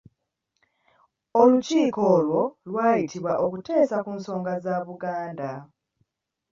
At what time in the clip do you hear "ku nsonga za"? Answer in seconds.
4.05-4.75